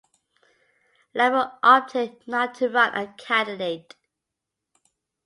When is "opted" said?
1.61-2.27